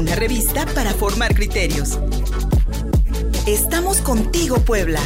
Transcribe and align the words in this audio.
una 0.00 0.14
revista 0.14 0.64
para 0.74 0.94
formar 0.94 1.34
criterios. 1.34 1.98
Estamos 3.46 4.00
contigo, 4.00 4.56
Puebla. 4.60 5.00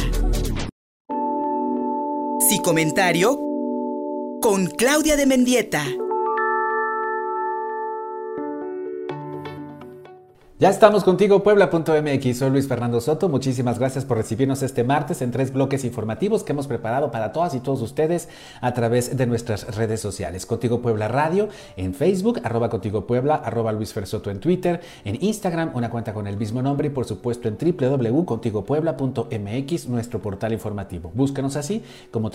Si 2.47 2.59
comentario 2.59 3.37
con 4.41 4.67
Claudia 4.67 5.17
de 5.17 5.25
Mendieta. 5.25 5.83
Ya 10.57 10.69
estamos 10.69 11.03
contigo, 11.03 11.43
Puebla.mx. 11.43 12.37
Soy 12.37 12.49
Luis 12.49 12.69
Fernando 12.69 13.01
Soto. 13.01 13.27
Muchísimas 13.27 13.77
gracias 13.77 14.05
por 14.05 14.15
recibirnos 14.15 14.63
este 14.63 14.85
martes 14.85 15.21
en 15.21 15.31
tres 15.31 15.51
bloques 15.51 15.83
informativos 15.83 16.43
que 16.43 16.53
hemos 16.53 16.67
preparado 16.67 17.11
para 17.11 17.33
todas 17.33 17.55
y 17.55 17.59
todos 17.59 17.81
ustedes 17.81 18.29
a 18.61 18.73
través 18.73 19.17
de 19.17 19.27
nuestras 19.27 19.75
redes 19.75 19.99
sociales. 19.99 20.45
Contigo 20.45 20.81
Puebla 20.81 21.09
Radio 21.09 21.49
en 21.75 21.93
Facebook, 21.93 22.39
arroba 22.41 22.69
Contigo 22.69 23.05
Puebla, 23.05 23.35
arroba 23.35 23.73
Luis 23.73 23.93
Soto 24.05 24.31
en 24.31 24.39
Twitter, 24.39 24.79
en 25.03 25.21
Instagram, 25.21 25.71
una 25.75 25.89
cuenta 25.89 26.13
con 26.13 26.25
el 26.25 26.37
mismo 26.37 26.61
nombre 26.61 26.87
y 26.87 26.91
por 26.91 27.03
supuesto 27.03 27.49
en 27.49 27.57
www.contigopuebla.mx, 27.57 29.89
nuestro 29.89 30.21
portal 30.21 30.53
informativo. 30.53 31.11
Búscanos 31.13 31.57
así 31.57 31.83
como 32.11 32.31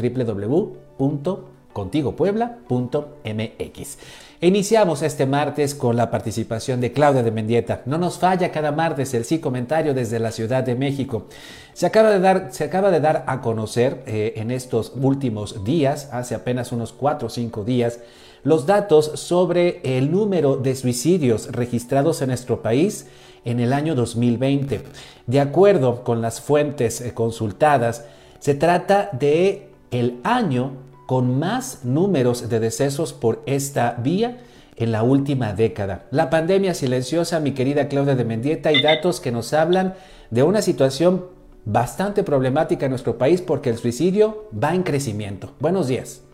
www.contigopuebla.mx. 1.74 3.98
Iniciamos 4.42 5.02
este 5.02 5.27
martes 5.27 5.74
con 5.74 5.97
la 5.97 6.11
participación 6.11 6.80
de 6.80 6.92
Claudia 6.92 7.23
de 7.23 7.30
Mendieta. 7.30 7.83
No 7.84 7.98
nos 7.98 8.19
falla 8.19 8.51
cada 8.51 8.73
martes 8.73 9.12
el 9.12 9.27
sí 9.27 9.38
comentario 9.38 9.92
desde 9.92 10.19
la 10.19 10.33
Ciudad 10.33 10.64
de 10.64 10.75
México. 10.75 11.27
Se 11.75 11.84
acaba 11.87 12.11
de 12.11 12.20
dar, 12.20 12.48
se 12.51 12.64
acaba 12.64 12.91
de 12.91 13.01
dar 13.01 13.25
a 13.27 13.42
conocer 13.42 14.02
eh, 14.06 14.33
en 14.37 14.51
estos 14.51 14.92
últimos 14.97 15.62
días, 15.64 16.09
hace 16.12 16.34
apenas 16.34 16.73
unos 16.73 16.92
4 16.92 17.27
o 17.27 17.30
5 17.30 17.64
días, 17.64 18.00
los 18.42 18.64
datos 18.64 19.12
sobre 19.16 19.98
el 19.98 20.11
número 20.11 20.56
de 20.56 20.75
suicidios 20.75 21.52
registrados 21.52 22.23
en 22.23 22.28
nuestro 22.28 22.62
país 22.62 23.09
en 23.45 23.61
el 23.61 23.75
año 23.75 23.95
2020. 23.95 24.80
De 25.27 25.41
acuerdo 25.41 26.03
con 26.03 26.22
las 26.22 26.41
fuentes 26.41 27.03
eh, 27.03 27.12
consultadas, 27.12 28.06
se 28.39 28.55
trata 28.55 29.11
de 29.12 29.69
el 29.91 30.19
año 30.25 30.72
con 31.11 31.41
más 31.41 31.84
números 31.84 32.48
de 32.48 32.61
decesos 32.61 33.12
por 33.12 33.42
esta 33.44 33.97
vía 33.98 34.39
en 34.77 34.92
la 34.92 35.03
última 35.03 35.55
década. 35.55 36.06
La 36.12 36.30
pandemia 36.30 36.72
silenciosa, 36.72 37.41
mi 37.41 37.53
querida 37.53 37.89
Claudia 37.89 38.14
de 38.14 38.25
Mendieta, 38.25 38.70
y 38.70 38.80
datos 38.80 39.20
que 39.20 39.33
nos 39.33 39.53
hablan 39.53 39.97
de 40.31 40.44
una 40.44 40.62
situación 40.62 41.27
bastante 41.64 42.22
problemática 42.22 42.86
en 42.86 42.91
nuestro 42.91 43.19
país 43.19 43.42
porque 43.42 43.70
el 43.70 43.78
suicidio 43.78 44.44
va 44.55 44.72
en 44.72 44.84
crecimiento. 44.84 45.53
Buenos 45.58 45.88
días. 45.88 46.25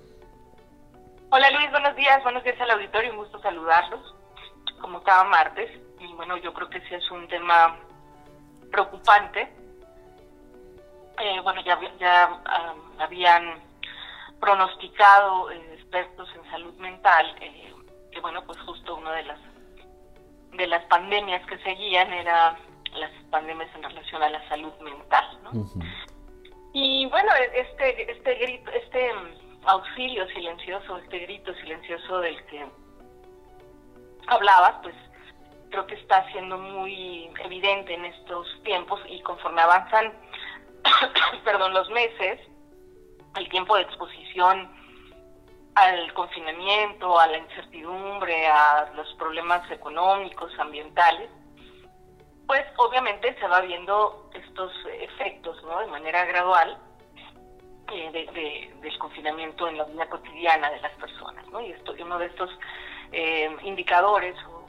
Hola 1.30 1.50
Luis, 1.52 1.70
buenos 1.70 1.96
días, 1.96 2.22
buenos 2.22 2.44
días 2.44 2.60
al 2.60 2.72
auditorio, 2.72 3.12
un 3.12 3.16
gusto 3.16 3.40
saludarlos, 3.40 4.14
como 4.82 5.02
cada 5.02 5.24
martes. 5.24 5.70
Y 6.00 6.12
bueno, 6.16 6.36
yo 6.36 6.52
creo 6.52 6.68
que 6.68 6.80
sí 6.80 6.94
es 6.94 7.10
un 7.10 7.26
tema 7.28 7.78
preocupante. 8.70 9.48
Eh, 11.18 11.40
bueno, 11.42 11.62
ya, 11.64 11.80
ya 11.98 12.42
habían 12.98 13.65
pronosticado 14.46 15.50
eh, 15.50 15.74
expertos 15.74 16.28
en 16.36 16.50
salud 16.52 16.74
mental 16.74 17.34
eh, 17.40 17.74
que 18.12 18.20
bueno 18.20 18.44
pues 18.46 18.56
justo 18.60 18.94
una 18.94 19.12
de 19.14 19.24
las 19.24 19.40
de 20.52 20.66
las 20.68 20.84
pandemias 20.84 21.44
que 21.46 21.58
seguían 21.58 22.12
era 22.12 22.56
las 22.94 23.10
pandemias 23.30 23.68
en 23.74 23.82
relación 23.82 24.22
a 24.22 24.30
la 24.30 24.48
salud 24.48 24.72
mental 24.78 25.26
¿no? 25.42 25.50
y 26.72 27.06
bueno 27.06 27.32
este 27.54 28.08
este 28.08 28.34
grito 28.36 28.70
este 28.70 29.10
auxilio 29.64 30.28
silencioso 30.28 30.98
este 30.98 31.18
grito 31.18 31.52
silencioso 31.54 32.20
del 32.20 32.40
que 32.46 32.64
hablabas 34.28 34.76
pues 34.84 34.94
creo 35.70 35.88
que 35.88 35.96
está 35.96 36.24
siendo 36.30 36.56
muy 36.56 37.28
evidente 37.44 37.94
en 37.94 38.04
estos 38.04 38.46
tiempos 38.62 39.00
y 39.08 39.20
conforme 39.22 39.60
avanzan 39.60 40.12
perdón 41.44 41.74
los 41.74 41.90
meses 41.90 42.38
el 43.36 43.48
tiempo 43.48 43.76
de 43.76 43.82
exposición 43.82 44.68
al 45.74 46.12
confinamiento, 46.14 47.18
a 47.18 47.26
la 47.26 47.38
incertidumbre, 47.38 48.46
a 48.46 48.90
los 48.94 49.12
problemas 49.14 49.70
económicos, 49.70 50.50
ambientales, 50.58 51.28
pues 52.46 52.64
obviamente 52.78 53.34
se 53.38 53.46
va 53.46 53.60
viendo 53.60 54.30
estos 54.32 54.72
efectos 55.00 55.62
¿no? 55.64 55.80
de 55.80 55.86
manera 55.88 56.24
gradual 56.24 56.78
eh, 57.92 58.70
del 58.80 58.98
confinamiento 58.98 59.68
en 59.68 59.78
la 59.78 59.84
vida 59.84 60.08
cotidiana 60.08 60.70
de 60.70 60.80
las 60.80 60.92
personas. 60.92 61.46
¿no? 61.48 61.60
Y 61.60 61.72
esto, 61.72 61.94
uno 62.00 62.18
de 62.18 62.26
estos 62.26 62.50
eh, 63.12 63.54
indicadores 63.62 64.34
o, 64.46 64.64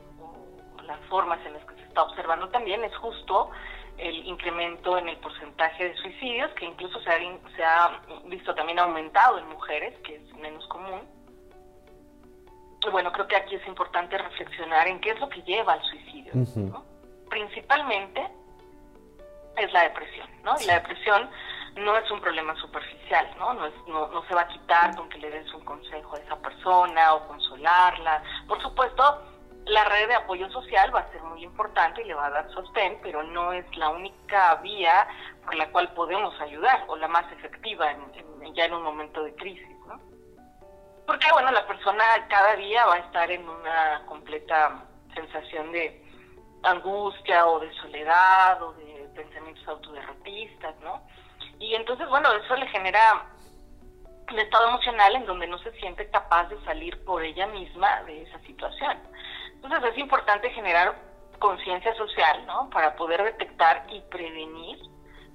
las 0.83 0.99
formas 1.07 1.39
en 1.45 1.53
las 1.53 1.65
que 1.65 1.75
se 1.75 1.83
está 1.83 2.03
observando 2.03 2.47
también 2.49 2.83
es 2.83 2.95
justo 2.97 3.49
el 3.97 4.25
incremento 4.27 4.97
en 4.97 5.09
el 5.09 5.17
porcentaje 5.17 5.89
de 5.89 5.95
suicidios, 5.95 6.51
que 6.53 6.65
incluso 6.65 6.99
se 7.01 7.09
ha, 7.09 7.17
se 7.55 7.63
ha 7.63 8.01
visto 8.25 8.53
también 8.53 8.79
aumentado 8.79 9.39
en 9.39 9.47
mujeres, 9.49 9.97
que 10.03 10.15
es 10.15 10.33
menos 10.35 10.65
común. 10.67 11.01
Bueno, 12.91 13.11
creo 13.11 13.27
que 13.27 13.35
aquí 13.35 13.55
es 13.55 13.67
importante 13.67 14.17
reflexionar 14.17 14.87
en 14.87 14.99
qué 15.01 15.11
es 15.11 15.19
lo 15.19 15.27
que 15.29 15.41
lleva 15.41 15.73
al 15.73 15.83
suicidio. 15.83 16.31
Principalmente 17.29 18.27
es 19.57 19.73
la 19.73 19.83
depresión, 19.83 20.29
¿no? 20.43 20.55
Y 20.61 20.65
la 20.65 20.75
depresión 20.75 21.29
no 21.75 21.97
es 21.97 22.09
un 22.11 22.21
problema 22.21 22.55
superficial, 22.55 23.27
¿no? 23.37 23.53
No, 23.55 23.65
es, 23.65 23.73
no, 23.87 24.07
no 24.07 24.23
se 24.27 24.35
va 24.35 24.41
a 24.41 24.47
quitar 24.47 24.95
con 24.95 25.09
que 25.09 25.17
le 25.17 25.29
des 25.29 25.51
un 25.53 25.65
consejo 25.65 26.15
a 26.15 26.19
esa 26.19 26.39
persona 26.39 27.13
o 27.15 27.27
consolarla. 27.27 28.23
Por 28.47 28.61
supuesto, 28.61 29.36
la 29.67 29.83
red 29.85 30.07
de 30.07 30.15
apoyo 30.15 30.49
social 30.51 30.93
va 30.93 31.01
a 31.01 31.11
ser 31.11 31.21
muy 31.23 31.43
importante 31.43 32.01
y 32.01 32.05
le 32.05 32.13
va 32.13 32.27
a 32.27 32.31
dar 32.31 32.49
sostén, 32.51 32.99
pero 33.01 33.23
no 33.23 33.51
es 33.51 33.65
la 33.77 33.89
única 33.89 34.55
vía 34.55 35.07
por 35.43 35.55
la 35.55 35.69
cual 35.71 35.91
podemos 35.93 36.39
ayudar 36.41 36.85
o 36.87 36.95
la 36.95 37.07
más 37.07 37.31
efectiva 37.31 37.91
en, 37.91 38.53
ya 38.53 38.65
en 38.65 38.73
un 38.73 38.83
momento 38.83 39.23
de 39.23 39.33
crisis, 39.35 39.77
¿no? 39.87 39.99
Porque, 41.05 41.31
bueno, 41.31 41.51
la 41.51 41.65
persona 41.67 42.03
cada 42.29 42.55
día 42.55 42.85
va 42.85 42.95
a 42.95 42.99
estar 42.99 43.31
en 43.31 43.47
una 43.47 44.03
completa 44.05 44.83
sensación 45.13 45.71
de 45.71 46.03
angustia 46.63 47.47
o 47.47 47.59
de 47.59 47.73
soledad 47.75 48.61
o 48.61 48.73
de 48.73 49.09
pensamientos 49.15 49.67
autoderrotistas, 49.67 50.75
¿no? 50.81 51.01
Y 51.59 51.75
entonces, 51.75 52.07
bueno, 52.09 52.31
eso 52.33 52.55
le 52.55 52.67
genera 52.67 53.25
un 54.31 54.39
estado 54.39 54.69
emocional 54.69 55.15
en 55.15 55.25
donde 55.25 55.47
no 55.47 55.57
se 55.59 55.71
siente 55.79 56.09
capaz 56.09 56.49
de 56.49 56.63
salir 56.65 57.03
por 57.05 57.23
ella 57.23 57.47
misma 57.47 58.03
de 58.03 58.23
esa 58.23 58.39
situación. 58.39 58.97
Entonces 59.61 59.91
es 59.91 59.97
importante 59.97 60.49
generar 60.51 60.95
conciencia 61.39 61.93
social, 61.95 62.45
¿no? 62.45 62.69
Para 62.69 62.95
poder 62.95 63.23
detectar 63.23 63.85
y 63.89 64.01
prevenir 64.01 64.79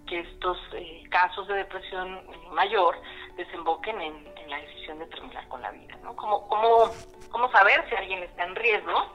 que 0.07 0.21
estos 0.21 0.59
eh, 0.75 1.05
casos 1.11 1.47
de 1.49 1.55
depresión 1.55 2.21
mayor 2.53 2.97
desemboquen 3.37 4.01
en, 4.01 4.33
la 4.49 4.59
decisión 4.59 4.99
de 4.99 5.07
terminar 5.07 5.49
con 5.49 5.63
la 5.63 5.71
vida, 5.71 5.97
¿no? 6.03 6.15
¿Cómo, 6.15 6.47
cómo, 6.49 6.91
cómo 7.31 7.51
saber 7.53 7.89
si 7.89 7.95
alguien 7.95 8.23
está 8.23 8.45
en 8.45 8.55
riesgo? 8.55 9.07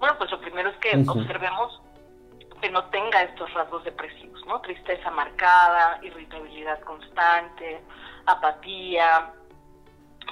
Bueno, 0.00 0.16
pues 0.18 0.30
lo 0.30 0.40
primero 0.40 0.70
es 0.70 0.76
que 0.78 1.04
observemos 1.06 1.80
que 2.60 2.70
no 2.70 2.84
tenga 2.86 3.22
estos 3.22 3.52
rasgos 3.54 3.84
depresivos, 3.84 4.44
¿no? 4.46 4.60
Tristeza 4.60 5.10
marcada, 5.10 6.00
irritabilidad 6.02 6.80
constante, 6.80 7.80
apatía, 8.26 9.32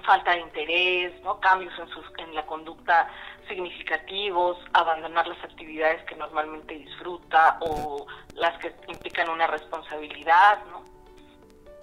falta 0.05 0.33
de 0.33 0.41
interés, 0.41 1.21
¿no? 1.23 1.41
Cambios 1.41 1.77
en, 1.79 1.89
sus, 1.89 2.05
en 2.19 2.35
la 2.35 2.45
conducta 2.47 3.09
significativos, 3.49 4.59
abandonar 4.73 5.27
las 5.27 5.43
actividades 5.45 6.03
que 6.05 6.17
normalmente 6.17 6.75
disfruta 6.75 7.59
o 7.61 8.07
las 8.35 8.59
que 8.59 8.75
implican 8.89 9.29
una 9.29 9.47
responsabilidad, 9.47 10.65
¿no? 10.71 10.85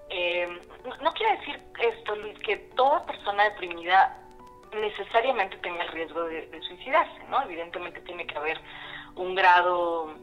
Eh, 0.09 0.47
no, 1.02 1.13
quiere 1.13 1.38
decir 1.38 1.59
esto, 1.79 2.16
Luis, 2.16 2.38
que 2.40 2.57
toda 2.75 3.06
persona 3.06 3.46
deprimida 3.46 4.18
necesariamente 4.73 5.57
tenga 5.57 5.84
el 5.84 5.90
riesgo 5.90 6.23
de, 6.25 6.62
suicidarse, 6.68 7.23
¿no? 7.29 7.41
Evidentemente 7.44 8.02
tiene 8.02 8.28
que 8.28 8.37
haber 8.37 8.59
un 9.16 9.35
grado 9.35 10.14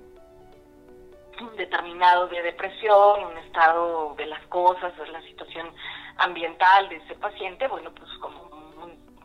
determinado 1.56 2.28
de 2.28 2.42
depresión, 2.42 3.24
un 3.24 3.38
estado 3.38 4.14
de 4.16 4.26
las 4.26 4.44
cosas, 4.46 4.96
de 4.96 5.06
la 5.08 5.22
situación 5.22 5.72
ambiental 6.16 6.88
de 6.88 6.96
ese 6.96 7.14
paciente, 7.14 7.66
bueno, 7.68 7.90
pues 7.92 8.10
como 8.20 8.50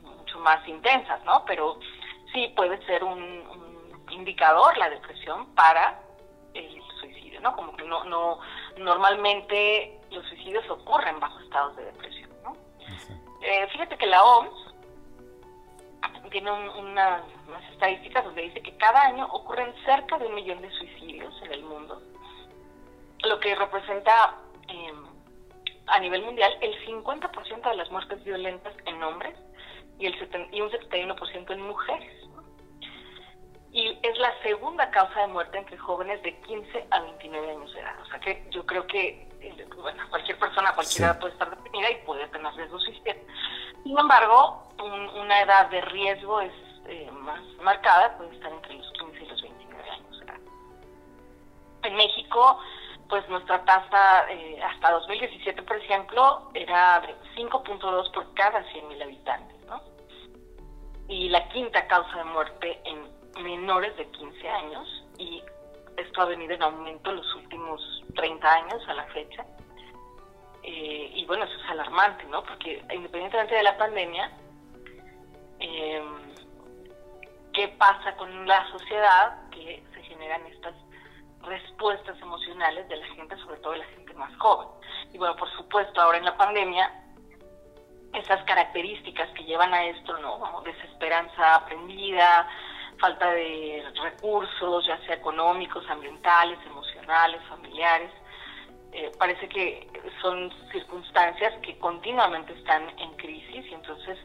mucho 0.01 0.39
más 0.39 0.65
intensas, 0.67 1.23
¿no? 1.25 1.43
Pero 1.45 1.79
sí 2.33 2.51
puede 2.55 2.83
ser 2.85 3.03
un, 3.03 3.43
indicador 4.11 4.77
la 4.77 4.89
depresión 4.89 5.53
para 5.55 5.99
el 6.53 6.81
suicidio, 6.99 7.41
¿no? 7.41 7.55
Como 7.55 7.75
que 7.75 7.83
no, 7.83 8.03
no, 8.05 8.39
normalmente 8.77 9.99
los 10.11 10.25
suicidios 10.27 10.69
ocurren 10.69 11.19
bajo 11.19 11.39
estados 11.39 11.75
de 11.75 11.85
depresión, 11.85 12.29
¿no? 12.43 12.55
Eh, 13.41 13.67
fíjate 13.71 13.97
que 13.97 14.05
la 14.05 14.23
OMS 14.23 14.64
tiene 16.29 16.51
unas 16.51 17.23
estadísticas 17.71 18.25
donde 18.25 18.43
dice 18.43 18.61
que 18.61 18.75
cada 18.77 19.01
año 19.03 19.25
ocurren 19.31 19.73
cerca 19.85 20.17
de 20.17 20.27
un 20.27 20.35
millón 20.35 20.61
de 20.61 20.69
suicidios 20.71 21.33
en 21.43 21.53
el 21.53 21.63
mundo, 21.63 22.01
lo 23.23 23.39
que 23.39 23.55
representa 23.55 24.35
em, 24.67 25.05
a 25.87 25.99
nivel 25.99 26.23
mundial 26.23 26.51
el 26.61 26.73
50% 26.85 27.69
de 27.69 27.75
las 27.75 27.91
muertes 27.91 28.23
violentas 28.23 28.73
en 28.85 29.01
hombres 29.03 29.35
y, 29.99 30.07
el 30.07 30.49
y 30.51 30.61
un 30.61 30.69
71% 30.69 31.51
en 31.51 31.61
mujeres. 31.61 32.11
Y 33.71 33.89
es 34.03 34.17
segunda 34.41 34.89
causa 34.89 35.21
de 35.21 35.27
muerte 35.27 35.57
entre 35.57 35.77
jóvenes 35.77 36.21
de 36.23 36.33
15 36.41 36.87
a 36.91 36.99
29 37.01 37.51
años 37.51 37.73
de 37.73 37.81
edad. 37.81 37.99
O 38.01 38.05
sea 38.05 38.19
que 38.19 38.45
yo 38.51 38.65
creo 38.65 38.87
que 38.87 39.27
eh, 39.41 39.67
bueno, 39.75 40.03
cualquier 40.09 40.39
persona 40.39 40.69
a 40.69 40.75
cualquier 40.75 41.03
edad 41.03 41.19
puede 41.19 41.33
estar 41.33 41.49
deprimida 41.49 41.91
y 41.91 42.05
puede 42.05 42.27
tener 42.29 42.53
riesgo 42.53 42.79
suicidio. 42.79 43.15
Sin 43.83 43.97
embargo, 43.97 44.64
una 44.85 45.41
edad 45.41 45.69
de 45.69 45.81
riesgo 45.81 46.41
es 46.41 46.53
eh, 46.87 47.09
más 47.11 47.41
marcada, 47.61 48.15
puede 48.17 48.35
estar 48.35 48.51
entre 48.51 48.75
los 48.75 48.91
15 48.93 49.23
y 49.23 49.27
los 49.27 49.41
29 49.41 49.89
años. 49.89 50.21
En 51.83 51.95
México, 51.95 52.59
pues 53.09 53.27
nuestra 53.29 53.63
tasa 53.65 54.31
eh, 54.31 54.61
hasta 54.63 54.91
2017, 54.91 55.61
por 55.63 55.77
ejemplo, 55.77 56.49
era 56.53 56.99
de 57.01 57.15
5.2 57.35 58.11
por 58.11 58.33
cada 58.33 58.63
100.000 58.71 59.03
habitantes, 59.03 59.65
¿no? 59.67 59.81
Y 61.07 61.29
la 61.29 61.47
quinta 61.49 61.87
causa 61.87 62.17
de 62.17 62.23
muerte 62.23 62.81
en 62.85 63.43
menores 63.43 63.95
de 63.97 64.09
15 64.09 64.49
años 64.49 65.05
y 65.17 65.43
esto 65.97 66.21
ha 66.21 66.25
venido 66.25 66.53
en 66.53 66.63
aumento 66.63 67.11
en 67.11 67.17
los 67.17 67.35
últimos 67.35 68.03
30 68.15 68.53
años 68.53 68.81
a 68.87 68.93
la 68.93 69.05
fecha. 69.05 69.45
Eh, 70.63 71.11
y 71.13 71.25
bueno, 71.25 71.45
eso 71.45 71.55
es 71.63 71.69
alarmante, 71.69 72.25
¿no? 72.25 72.43
Porque 72.43 72.83
independientemente 72.91 73.55
de 73.55 73.63
la 73.63 73.77
pandemia, 73.77 74.31
eh, 75.67 76.03
¿qué 77.53 77.67
pasa 77.69 78.15
con 78.17 78.47
la 78.47 78.69
sociedad? 78.71 79.49
Que 79.49 79.83
se 79.93 80.03
generan 80.03 80.45
estas 80.47 80.75
respuestas 81.41 82.19
emocionales 82.21 82.87
de 82.89 82.97
la 82.97 83.07
gente, 83.07 83.37
sobre 83.37 83.57
todo 83.57 83.73
de 83.73 83.79
la 83.79 83.85
gente 83.85 84.13
más 84.15 84.35
joven. 84.37 84.67
Y 85.13 85.17
bueno, 85.17 85.35
por 85.35 85.49
supuesto, 85.55 86.01
ahora 86.01 86.17
en 86.17 86.25
la 86.25 86.37
pandemia, 86.37 86.91
esas 88.13 88.43
características 88.45 89.29
que 89.31 89.43
llevan 89.43 89.73
a 89.73 89.85
esto, 89.85 90.17
¿no? 90.19 90.61
Desesperanza 90.65 91.55
aprendida, 91.55 92.47
falta 92.99 93.31
de 93.31 93.83
recursos, 94.01 94.85
ya 94.87 94.97
sea 95.05 95.15
económicos, 95.15 95.87
ambientales, 95.89 96.59
emocionales, 96.65 97.41
familiares. 97.49 98.11
Eh, 98.91 99.11
parece 99.19 99.49
que 99.49 99.89
son 100.21 100.51
circunstancias 100.71 101.53
que 101.61 101.77
continuamente 101.79 102.53
están 102.53 102.87
en 102.97 103.11
crisis 103.17 103.65
y 103.69 103.73
entonces 103.73 104.17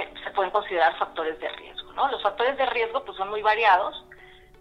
eh, 0.00 0.14
se 0.24 0.30
pueden 0.30 0.50
considerar 0.50 0.96
factores 0.98 1.38
de 1.40 1.48
riesgo. 1.48 1.92
¿no? 1.92 2.08
Los 2.10 2.22
factores 2.22 2.56
de 2.56 2.66
riesgo 2.66 3.04
pues 3.04 3.16
son 3.16 3.30
muy 3.30 3.42
variados, 3.42 4.04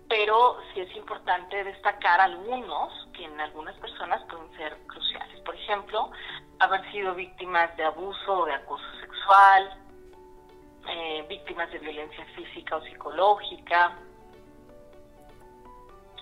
pero 0.09 0.57
sí 0.73 0.81
es 0.81 0.95
importante 0.95 1.63
destacar 1.63 2.21
algunos 2.21 3.07
que 3.13 3.25
en 3.25 3.39
algunas 3.39 3.75
personas 3.77 4.23
pueden 4.29 4.51
ser 4.57 4.77
cruciales. 4.87 5.39
Por 5.41 5.55
ejemplo, 5.55 6.11
haber 6.59 6.89
sido 6.91 7.13
víctimas 7.13 7.75
de 7.77 7.83
abuso 7.83 8.39
o 8.39 8.45
de 8.45 8.53
acoso 8.53 8.85
sexual, 9.01 9.77
eh, 10.89 11.25
víctimas 11.27 11.69
de 11.71 11.79
violencia 11.79 12.25
física 12.35 12.77
o 12.77 12.81
psicológica, 12.81 13.97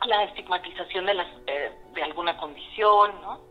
la 0.07 0.23
estigmatización 0.23 1.06
de, 1.06 1.13
las, 1.13 1.27
eh, 1.47 1.71
de 1.94 2.03
alguna 2.03 2.38
condición, 2.38 3.21
¿no? 3.21 3.41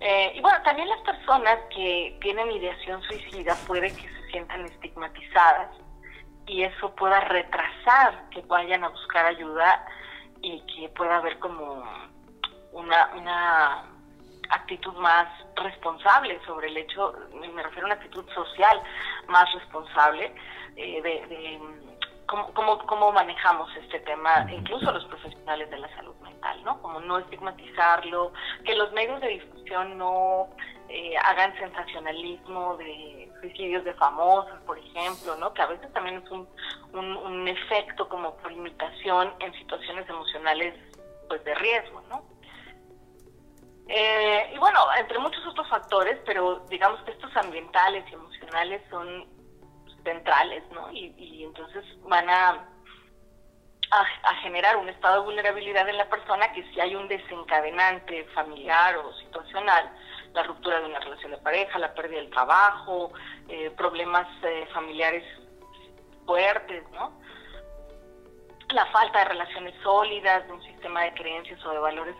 Eh, 0.00 0.32
y 0.34 0.40
bueno, 0.40 0.58
también 0.64 0.88
las 0.88 1.00
personas 1.00 1.58
que 1.74 2.18
tienen 2.20 2.50
ideación 2.50 3.02
suicida 3.02 3.56
puede 3.66 3.94
que 3.94 4.13
sientan 4.34 4.64
estigmatizadas 4.64 5.70
y 6.46 6.64
eso 6.64 6.92
pueda 6.96 7.20
retrasar 7.20 8.28
que 8.30 8.40
vayan 8.42 8.82
a 8.82 8.88
buscar 8.88 9.26
ayuda 9.26 9.86
y 10.42 10.60
que 10.66 10.88
pueda 10.88 11.18
haber 11.18 11.38
como 11.38 11.84
una, 12.72 13.14
una 13.14 13.84
actitud 14.50 14.92
más 14.94 15.28
responsable 15.54 16.40
sobre 16.44 16.66
el 16.66 16.76
hecho, 16.78 17.14
me 17.32 17.62
refiero 17.62 17.86
a 17.86 17.92
una 17.92 17.94
actitud 17.94 18.28
social 18.34 18.82
más 19.28 19.52
responsable 19.54 20.34
eh, 20.74 21.00
de, 21.00 21.60
cómo, 22.26 22.52
cómo, 22.54 22.78
cómo, 22.86 23.12
manejamos 23.12 23.68
este 23.76 24.00
tema, 24.00 24.46
incluso 24.50 24.90
los 24.92 25.04
profesionales 25.06 25.70
de 25.70 25.78
la 25.78 25.94
salud 25.96 26.14
mental, 26.22 26.62
¿no? 26.64 26.80
Como 26.82 27.00
no 27.00 27.18
estigmatizarlo, 27.18 28.32
que 28.64 28.74
los 28.74 28.92
medios 28.92 29.20
de 29.20 29.28
difusión 29.28 29.98
no 29.98 30.48
eh, 30.88 31.16
hagan 31.16 31.56
sensacionalismo 31.58 32.76
de 32.76 33.30
suicidios 33.40 33.84
de 33.84 33.94
famosos, 33.94 34.58
por 34.66 34.78
ejemplo, 34.78 35.36
¿no? 35.36 35.52
Que 35.54 35.62
a 35.62 35.66
veces 35.66 35.92
también 35.92 36.22
es 36.24 36.30
un, 36.30 36.48
un, 36.92 37.48
efecto 37.48 38.08
como 38.08 38.36
por 38.36 38.52
imitación 38.52 39.32
en 39.40 39.52
situaciones 39.54 40.08
emocionales 40.08 40.74
pues 41.28 41.42
de 41.44 41.54
riesgo, 41.54 42.02
¿no? 42.08 42.22
Eh, 43.88 44.52
y 44.54 44.58
bueno, 44.58 44.80
entre 44.98 45.18
muchos 45.18 45.46
otros 45.46 45.68
factores, 45.68 46.18
pero 46.24 46.64
digamos 46.70 47.00
que 47.02 47.10
estos 47.10 47.34
ambientales 47.36 48.04
y 48.10 48.14
emocionales 48.14 48.82
son 48.90 49.26
centrales, 50.04 50.62
¿no? 50.70 50.90
Y, 50.92 51.42
entonces 51.44 51.84
van 52.02 52.28
a, 52.28 52.66
a, 53.90 54.34
generar 54.42 54.76
un 54.76 54.88
estado 54.88 55.20
de 55.20 55.26
vulnerabilidad 55.26 55.88
en 55.88 55.98
la 55.98 56.08
persona 56.08 56.52
que 56.52 56.62
si 56.70 56.80
hay 56.80 56.94
un 56.94 57.08
desencadenante 57.08 58.24
familiar 58.34 58.96
o 58.98 59.12
situacional, 59.14 59.90
la 60.32 60.42
ruptura 60.42 60.80
de 60.80 60.86
una 60.86 61.00
relación 61.00 61.30
de 61.30 61.38
pareja, 61.38 61.78
la 61.78 61.94
pérdida 61.94 62.18
del 62.18 62.30
trabajo, 62.30 63.12
eh, 63.48 63.70
problemas 63.76 64.26
eh, 64.42 64.66
familiares 64.72 65.24
fuertes, 66.26 66.82
¿no? 66.90 67.12
La 68.70 68.86
falta 68.86 69.20
de 69.20 69.24
relaciones 69.26 69.74
sólidas, 69.82 70.46
de 70.46 70.52
un 70.52 70.62
sistema 70.62 71.02
de 71.02 71.14
creencias 71.14 71.64
o 71.64 71.70
de 71.70 71.78
valores 71.78 72.16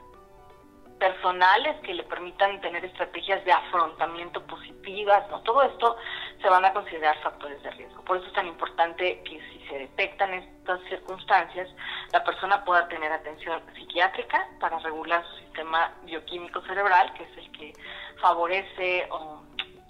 personales 0.99 1.77
que 1.81 1.95
le 1.95 2.03
permitan 2.05 2.61
tener 2.61 2.85
estrategias 2.85 3.45
de 3.45 3.53
afrontamiento 3.53 4.41
positivas, 4.47 5.29
¿no? 5.31 5.41
Todo 5.41 5.63
esto 5.63 5.97
se 6.41 6.49
van 6.49 6.65
a 6.65 6.73
considerar 6.73 7.17
factores 7.23 7.63
de 7.63 7.71
riesgo. 7.73 8.03
Por 8.05 8.19
eso 8.19 8.27
es 8.27 8.33
tan 8.33 8.47
importante 8.47 9.23
que 9.25 9.41
si 9.41 9.67
se 9.69 9.79
detectan 9.79 10.33
estas 10.35 10.81
circunstancias, 10.89 11.69
la 12.13 12.23
persona 12.23 12.65
pueda 12.65 12.89
tener 12.89 13.11
atención 13.13 13.63
psiquiátrica 13.75 14.47
para 14.61 14.79
regular 14.79 15.25
su 15.27 15.37
sistema 15.39 15.93
bioquímico 16.05 16.61
cerebral, 16.63 17.13
que 17.15 17.25
es 17.25 17.39
el 17.39 17.53
que 17.53 17.73
favorece 18.21 19.09
o, 19.11 19.43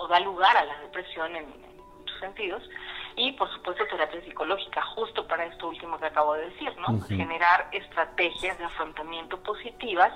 da 0.08 0.20
lugar 0.20 0.56
a 0.56 0.64
la 0.64 0.78
depresión 0.80 1.34
en, 1.36 1.46
muchos 1.98 2.18
sentidos, 2.20 2.62
y 3.16 3.32
por 3.32 3.50
supuesto 3.52 3.86
terapia 3.86 4.20
psicológica, 4.22 4.82
justo 4.94 5.26
para 5.26 5.46
esto 5.46 5.68
último 5.68 5.98
que 5.98 6.06
acabo 6.06 6.34
de 6.34 6.50
decir, 6.50 6.76
¿no? 6.78 7.00
Generar 7.06 7.68
estrategias 7.72 8.58
de 8.58 8.64
afrontamiento 8.64 9.40
positivas 9.42 10.12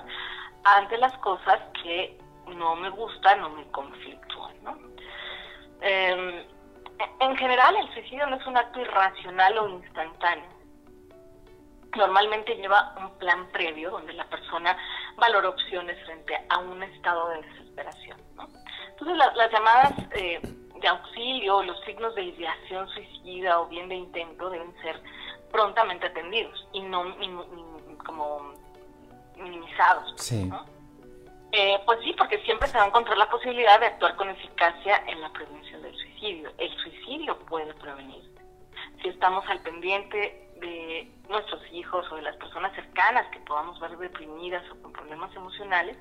ante 0.63 0.97
las 0.97 1.15
cosas 1.19 1.59
que 1.81 2.17
no 2.55 2.75
me 2.75 2.89
gustan 2.89 3.43
o 3.43 3.49
me 3.49 3.69
conflictúan. 3.71 4.55
¿no? 4.63 4.77
Em, 5.81 6.45
en 7.19 7.37
general, 7.37 7.75
el 7.75 7.93
suicidio 7.93 8.27
no 8.27 8.35
es 8.35 8.47
un 8.47 8.57
acto 8.57 8.79
irracional 8.79 9.57
o 9.57 9.69
instantáneo. 9.69 10.49
Normalmente 11.95 12.55
lleva 12.55 12.93
un 12.99 13.17
plan 13.17 13.47
previo 13.51 13.91
donde 13.91 14.13
la 14.13 14.25
persona 14.25 14.77
valora 15.17 15.49
opciones 15.49 15.97
frente 16.05 16.39
a 16.49 16.59
un 16.59 16.81
estado 16.83 17.29
de 17.29 17.41
desesperación. 17.41 18.17
¿no? 18.35 18.47
Entonces, 18.89 19.17
las 19.17 19.51
llamadas 19.51 19.93
eh, 20.11 20.39
de 20.81 20.87
auxilio, 20.87 21.63
los 21.63 21.79
signos 21.81 22.13
de 22.15 22.23
ideación 22.23 22.87
suicida 22.89 23.59
o 23.59 23.67
bien 23.67 23.89
de 23.89 23.95
intento 23.95 24.49
deben 24.49 24.73
ser 24.81 25.01
prontamente 25.51 26.07
atendidos 26.07 26.67
y 26.73 26.81
no 26.81 27.15
como 28.05 28.53
minimizados. 29.39 30.31
Eh, 31.51 31.79
pues 31.85 31.99
sí, 32.03 32.13
porque 32.17 32.37
siempre 32.43 32.67
se 32.67 32.77
va 32.77 32.83
a 32.83 32.87
encontrar 32.87 33.17
la 33.17 33.29
posibilidad 33.29 33.79
de 33.79 33.87
actuar 33.87 34.15
con 34.15 34.29
eficacia 34.29 35.03
en 35.07 35.19
la 35.21 35.31
prevención 35.31 35.81
del 35.81 35.95
suicidio. 35.95 36.51
El 36.57 36.71
suicidio 36.77 37.39
puede 37.45 37.73
prevenir. 37.75 38.23
Si 39.01 39.09
estamos 39.09 39.43
al 39.47 39.59
pendiente 39.61 40.47
de 40.59 41.11
nuestros 41.27 41.61
hijos 41.71 42.05
o 42.11 42.15
de 42.15 42.21
las 42.21 42.35
personas 42.35 42.73
cercanas 42.75 43.25
que 43.31 43.39
podamos 43.39 43.79
ver 43.79 43.97
deprimidas 43.97 44.63
o 44.71 44.81
con 44.81 44.93
problemas 44.93 45.33
emocionales, 45.35 45.97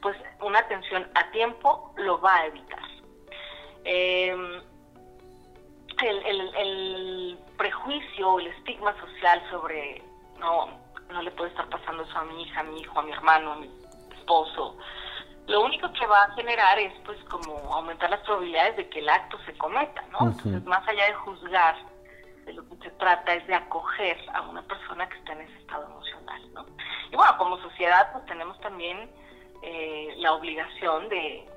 pues 0.00 0.16
una 0.40 0.60
atención 0.60 1.06
a 1.14 1.30
tiempo 1.32 1.92
lo 1.96 2.20
va 2.20 2.36
a 2.36 2.46
evitar. 2.46 2.82
Em, 3.84 4.62
el, 6.02 6.26
el, 6.26 6.54
el 6.56 7.38
prejuicio, 7.56 8.38
el 8.38 8.46
estigma 8.48 8.94
social 9.00 9.42
sobre 9.50 10.02
no 10.38 10.87
no 11.10 11.22
le 11.22 11.30
puede 11.32 11.50
estar 11.50 11.68
pasando 11.68 12.02
eso 12.02 12.18
a 12.18 12.24
mi 12.24 12.42
hija, 12.42 12.60
a 12.60 12.64
mi 12.64 12.80
hijo, 12.80 12.98
a 12.98 13.02
mi 13.02 13.12
hermano, 13.12 13.52
a 13.52 13.56
mi 13.56 13.70
esposo. 14.16 14.76
Lo 15.46 15.62
único 15.62 15.90
que 15.92 16.06
va 16.06 16.24
a 16.24 16.34
generar 16.34 16.78
es 16.78 16.92
pues 17.04 17.18
como 17.24 17.54
aumentar 17.74 18.10
las 18.10 18.20
probabilidades 18.20 18.76
de 18.76 18.88
que 18.88 18.98
el 18.98 19.08
acto 19.08 19.38
se 19.46 19.56
cometa, 19.56 20.02
¿no? 20.12 20.28
Entonces, 20.28 20.62
más 20.64 20.86
allá 20.86 21.06
de 21.06 21.14
juzgar, 21.14 21.76
de 22.44 22.52
lo 22.52 22.68
que 22.68 22.76
se 22.76 22.90
trata 22.92 23.34
es 23.34 23.46
de 23.46 23.54
acoger 23.54 24.18
a 24.34 24.42
una 24.42 24.62
persona 24.62 25.08
que 25.08 25.16
está 25.18 25.32
en 25.32 25.42
ese 25.42 25.58
estado 25.58 25.86
emocional, 25.86 26.42
¿no? 26.52 26.66
Y 27.10 27.16
bueno, 27.16 27.36
como 27.38 27.58
sociedad 27.62 28.12
pues 28.12 28.26
tenemos 28.26 28.60
también 28.60 29.10
eh, 29.62 30.14
la 30.18 30.34
obligación 30.34 31.08
de 31.08 31.48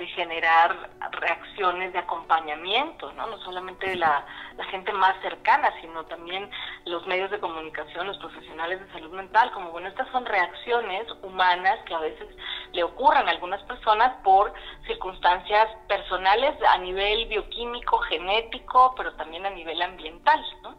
de 0.00 0.06
generar 0.06 0.90
reacciones 1.12 1.92
de 1.92 1.98
acompañamiento, 1.98 3.12
¿no? 3.12 3.26
No 3.26 3.38
solamente 3.44 3.90
de 3.90 3.96
la, 3.96 4.26
gente 4.70 4.92
más 4.92 5.14
cercana, 5.20 5.72
sino 5.80 6.04
también 6.06 6.50
los 6.86 7.06
medios 7.06 7.30
de 7.30 7.38
comunicación, 7.38 8.06
los 8.06 8.18
profesionales 8.18 8.80
de 8.80 8.92
salud 8.92 9.10
mental, 9.12 9.50
como 9.52 9.70
bueno, 9.70 9.88
estas 9.88 10.08
son 10.10 10.24
reacciones 10.24 11.06
humanas 11.22 11.78
que 11.86 11.94
a 11.94 11.98
veces 11.98 12.28
le 12.72 12.82
ocurren 12.84 13.28
a 13.28 13.30
algunas 13.30 13.62
personas 13.64 14.16
por 14.22 14.52
circunstancias 14.86 15.68
personales 15.88 16.54
a 16.66 16.78
nivel 16.78 17.26
bioquímico, 17.26 17.98
genético, 17.98 18.94
pero 18.96 19.12
también 19.14 19.44
a 19.44 19.50
nivel 19.50 19.80
ambiental, 19.82 20.42
¿no? 20.62 20.76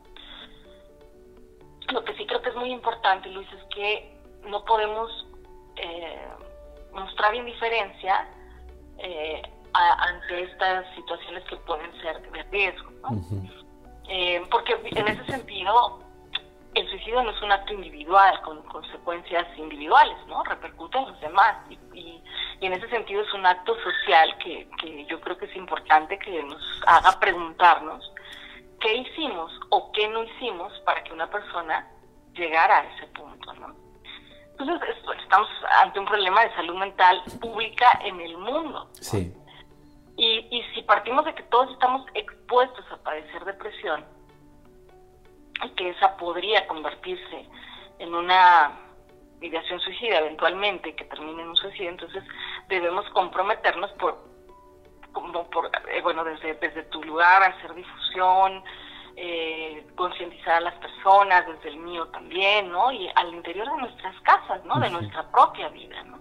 lo 1.91 2.03
que 2.05 2.15
sí 2.15 2.25
creo 2.25 2.41
que 2.41 2.49
es 2.49 2.55
muy 2.55 2.71
importante, 2.71 3.29
Luis, 3.29 3.47
es 3.51 3.63
que 3.75 4.15
no 4.45 4.63
podemos 4.63 5.27
eh, 5.75 6.27
mostrar 6.93 7.35
indiferencia 7.35 8.27
eh, 9.03 9.41
ante 9.73 10.43
estas 10.43 10.85
situaciones 10.95 11.43
que 11.45 11.55
pueden 11.57 11.91
ser 12.01 12.21
de 12.31 12.43
riesgo. 12.43 12.91
Eh, 14.09 14.43
porque 14.51 14.73
en 14.83 15.07
ese 15.07 15.25
sentido, 15.25 15.99
el 16.73 16.89
suicidio 16.89 17.23
no 17.23 17.31
es 17.31 17.41
un 17.41 17.51
acto 17.51 17.73
individual 17.73 18.41
con 18.41 18.61
consecuencias 18.63 19.47
individuales, 19.57 20.17
¿no? 20.27 20.43
Repercute 20.43 20.97
en 20.97 21.07
los 21.07 21.21
demás. 21.21 21.55
Y, 21.93 22.21
en 22.61 22.73
ese 22.73 22.87
sentido 22.89 23.23
es 23.23 23.33
un 23.33 23.43
acto 23.43 23.75
social 23.81 24.37
que, 24.37 24.69
que 24.79 25.05
yo 25.05 25.19
creo 25.21 25.35
que 25.35 25.45
es 25.45 25.55
importante 25.55 26.19
que 26.19 26.43
nos 26.43 26.61
haga 26.85 27.19
preguntarnos 27.19 28.13
qué 28.79 28.97
hicimos 28.97 29.51
o 29.69 29.91
qué 29.91 30.07
no 30.09 30.23
hicimos 30.23 30.71
para 30.85 31.03
que 31.03 31.11
una 31.11 31.27
persona 31.27 31.87
llegara 32.33 32.77
a 32.77 32.83
ese 32.93 33.07
punto, 33.07 33.53
¿no? 33.53 33.90
Entonces, 34.61 34.95
estamos 35.21 35.49
ante 35.81 35.99
un 35.99 36.05
problema 36.05 36.43
de 36.43 36.53
salud 36.55 36.75
mental 36.75 37.21
pública 37.39 37.99
en 38.03 38.19
el 38.21 38.37
mundo. 38.37 38.89
Sí. 38.93 39.33
Y, 40.17 40.47
y 40.51 40.63
si 40.73 40.83
partimos 40.83 41.25
de 41.25 41.33
que 41.33 41.43
todos 41.43 41.71
estamos 41.71 42.05
expuestos 42.13 42.85
a 42.91 42.97
padecer 42.97 43.43
depresión, 43.45 44.05
y 45.63 45.69
que 45.69 45.89
esa 45.89 46.17
podría 46.17 46.67
convertirse 46.67 47.45
en 47.99 48.13
una 48.13 48.71
ideación 49.41 49.79
suicida 49.79 50.19
eventualmente, 50.19 50.95
que 50.95 51.05
termine 51.05 51.41
en 51.41 51.49
un 51.49 51.55
suicidio, 51.55 51.89
entonces 51.89 52.23
debemos 52.67 53.07
comprometernos 53.09 53.91
por, 53.93 54.23
como 55.11 55.49
por 55.49 55.69
eh, 55.89 56.01
bueno, 56.01 56.23
desde, 56.23 56.53
desde 56.55 56.83
tu 56.83 57.03
lugar, 57.03 57.43
hacer 57.43 57.73
difusión, 57.73 58.63
eh, 59.15 59.85
concientizar 59.95 60.55
a 60.55 60.61
las 60.61 60.75
personas, 60.75 61.45
desde 61.47 61.69
el 61.69 61.77
mío 61.77 62.07
también, 62.07 62.71
¿no? 62.71 62.91
Y 62.91 63.09
al 63.15 63.33
interior 63.33 63.69
de 63.69 63.81
nuestras 63.81 64.19
casas, 64.21 64.63
¿no? 64.65 64.79
De 64.79 64.89
nuestra 64.89 65.29
propia 65.31 65.69
vida, 65.69 66.01
¿no? 66.03 66.19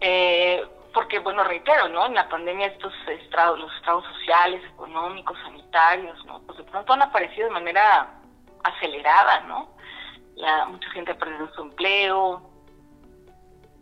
Eh, 0.00 0.64
porque, 0.92 1.18
bueno, 1.18 1.42
reitero, 1.44 1.88
¿no? 1.88 2.06
En 2.06 2.14
la 2.14 2.28
pandemia 2.28 2.68
estos 2.68 2.92
estrados, 3.08 3.58
los 3.58 3.74
estrados 3.76 4.04
sociales, 4.04 4.62
económicos, 4.72 5.36
sanitarios, 5.42 6.24
¿no? 6.26 6.40
Pues 6.42 6.58
de 6.58 6.64
pronto 6.64 6.92
han 6.92 7.02
aparecido 7.02 7.48
de 7.48 7.54
manera 7.54 8.14
acelerada, 8.62 9.40
¿no? 9.40 9.70
La, 10.36 10.66
mucha 10.66 10.88
gente 10.90 11.12
ha 11.12 11.18
perdido 11.18 11.52
su 11.54 11.62
empleo, 11.62 12.50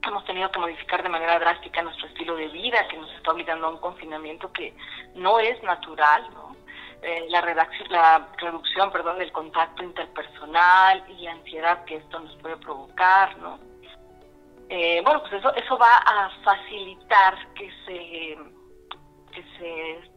hemos 0.07 0.25
tenido 0.25 0.51
que 0.51 0.59
modificar 0.59 1.03
de 1.03 1.09
manera 1.09 1.39
drástica 1.39 1.83
nuestro 1.83 2.07
estilo 2.09 2.37
de 2.37 2.49
vida, 2.49 2.87
que 2.89 2.97
nos 2.97 3.11
está 3.13 3.33
obligando 3.33 3.67
a 3.67 3.71
un 3.71 3.79
confinamiento 3.79 4.53
que 4.53 4.75
no 5.15 5.39
es 5.39 5.63
natural, 5.63 6.29
¿no? 6.35 6.52
Eh, 7.03 7.27
la, 7.31 7.41
redacción, 7.41 7.89
la 7.91 8.29
reducción 8.39 8.93
perdón, 8.93 9.19
del 9.19 9.33
contacto 9.33 9.83
interpersonal 9.83 11.05
y 11.19 11.27
ansiedad 11.27 11.85
que 11.85 11.97
esto 11.97 12.21
nos 12.21 12.37
puede 12.37 12.57
provocar, 12.59 13.37
¿no? 13.39 13.59
Eh, 14.69 15.03
bueno, 15.05 15.21
pues 15.21 15.33
eso, 15.33 15.53
eso 15.57 15.77
va 15.77 15.97
a 15.97 16.31
facilitar 16.45 17.53
que 17.55 17.71
se, 17.85 18.39
que 19.33 19.45
se 19.59 20.11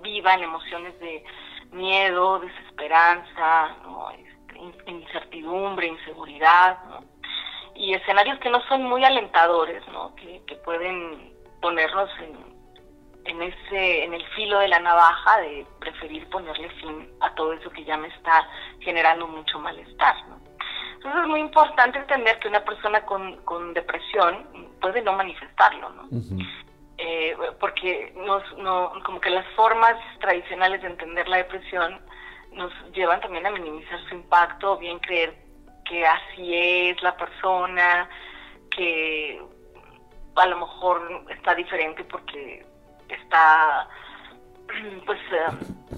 vivan 0.00 0.42
emociones 0.42 0.98
de 0.98 1.24
miedo, 1.70 2.40
desesperanza, 2.40 3.68
¿no? 3.84 4.10
Este, 4.10 4.90
incertidumbre, 4.90 5.86
inseguridad, 5.86 6.82
¿no? 6.86 7.04
y 7.76 7.94
escenarios 7.94 8.38
que 8.40 8.50
no 8.50 8.60
son 8.66 8.82
muy 8.82 9.04
alentadores, 9.04 9.86
¿no? 9.88 10.14
que, 10.16 10.42
que 10.46 10.56
pueden 10.56 11.32
ponernos 11.62 12.10
en, 12.20 12.49
en 13.24 13.42
ese 13.42 14.04
en 14.04 14.14
el 14.14 14.24
filo 14.28 14.58
de 14.58 14.68
la 14.68 14.80
navaja 14.80 15.40
de 15.40 15.66
preferir 15.78 16.28
ponerle 16.30 16.68
fin 16.70 17.08
a 17.20 17.34
todo 17.34 17.52
eso 17.52 17.70
que 17.70 17.84
ya 17.84 17.96
me 17.96 18.08
está 18.08 18.48
generando 18.80 19.26
mucho 19.26 19.58
malestar 19.58 20.16
¿no? 20.28 20.40
entonces 20.94 21.22
es 21.22 21.28
muy 21.28 21.40
importante 21.40 21.98
entender 21.98 22.38
que 22.38 22.48
una 22.48 22.64
persona 22.64 23.04
con, 23.04 23.36
con 23.44 23.74
depresión 23.74 24.46
puede 24.80 25.02
no 25.02 25.12
manifestarlo 25.12 25.90
¿no? 25.90 26.08
eh, 26.98 27.36
porque 27.58 28.12
nos, 28.16 28.42
no, 28.58 28.92
como 29.04 29.20
que 29.20 29.30
las 29.30 29.46
formas 29.54 29.96
tradicionales 30.20 30.82
de 30.82 30.88
entender 30.88 31.28
la 31.28 31.38
depresión 31.38 32.00
nos 32.52 32.72
llevan 32.92 33.20
también 33.20 33.46
a 33.46 33.50
minimizar 33.50 33.98
su 34.08 34.14
impacto 34.14 34.72
o 34.72 34.78
bien 34.78 34.98
creer 34.98 35.34
que 35.84 36.06
así 36.06 36.54
es 36.54 37.02
la 37.02 37.16
persona 37.16 38.08
que 38.70 39.40
a 40.36 40.46
lo 40.46 40.58
mejor 40.58 41.24
está 41.30 41.54
diferente 41.54 42.04
porque 42.04 42.64
está 43.14 43.88
pues 45.06 45.20
eh, 45.32 45.96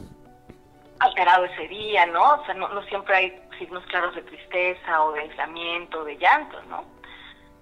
alterado 1.02 1.45
ese 1.45 1.69
día, 1.69 2.07
¿no? 2.07 2.35
O 2.35 2.45
sea, 2.45 2.54
no, 2.54 2.83
siempre 2.85 3.14
hay 3.14 3.42
signos 3.59 3.85
claros 3.87 4.14
de 4.14 4.23
tristeza 4.23 5.04
o 5.04 5.12
de 5.12 5.21
aislamiento, 5.21 6.04
de 6.04 6.16
llanto, 6.16 6.62
¿no? 6.64 6.85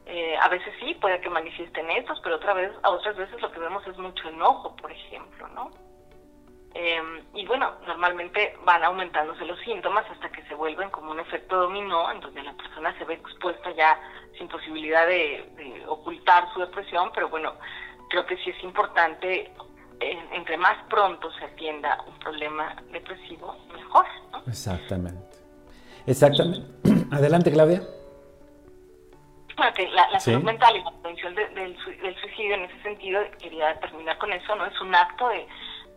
Eh, 0.07 0.37
a 0.37 0.49
veces 0.49 0.75
sí, 0.81 0.95
puede 1.01 1.21
que 1.21 1.31
manifiesten 1.31 1.91
estos, 1.91 2.21
pero 2.21 2.37
otra 2.37 2.53
vez, 2.53 2.73
a 2.83 2.91
otras 2.91 3.17
veces 3.17 3.41
lo 3.41 3.51
que 3.51 3.61
vemos 3.61 3.87
es 3.87 3.97
mucho 3.97 4.29
enojo, 4.29 4.75
por 4.77 4.91
ejemplo, 4.91 5.49
¿no? 5.49 5.71
Em, 6.75 7.25
y 7.35 7.47
bueno, 7.47 7.73
normalmente 7.87 8.57
van 8.65 8.85
aumentándose 8.85 9.45
los 9.45 9.59
síntomas 9.61 10.09
hasta 10.11 10.31
que 10.31 10.43
se 10.43 10.55
vuelven 10.55 10.91
como 10.91 11.11
un 11.11 11.21
efecto 11.21 11.57
dominó, 11.57 12.11
en 12.13 12.21
donde 12.21 12.43
la 12.43 12.53
persona 12.53 12.97
se 12.99 13.05
ve 13.05 13.15
expuesta 13.15 13.71
ya 13.73 13.99
sin 14.39 14.49
posibilidad 14.49 15.07
de, 15.07 15.51
de 15.57 15.85
ocultar 15.87 16.53
su 16.53 16.61
depresión, 16.61 17.11
pero 17.15 17.29
bueno, 17.29 17.55
creo 18.11 18.27
que 18.27 18.37
sí 18.39 18.51
es 18.51 18.63
importante, 18.63 19.51
entre 20.33 20.57
más 20.59 20.77
pronto 20.91 21.33
se 21.39 21.45
atienda 21.45 22.03
un 22.07 22.19
problema 22.19 22.75
depresivo, 22.93 23.57
mejor. 23.73 24.05
¿no? 24.33 24.43
Exactamente. 24.47 25.39
Exactamente. 26.07 26.67
Adelante, 27.13 27.53
Claudia. 27.53 27.83
la, 29.57 30.21
salud 30.21 30.43
mental 30.43 30.77
y 30.77 30.83
la 30.83 30.91
prevención 30.91 31.35
del, 31.35 31.77
suicidio 32.21 32.55
en 32.55 32.65
ese 32.65 32.83
sentido, 32.83 33.21
quería 33.39 33.79
terminar 33.81 34.19
con 34.19 34.33
eso, 34.33 34.55
¿no? 34.57 34.67
Es 34.67 34.81
un 34.81 34.95
acto 34.95 35.29
de 35.29 35.47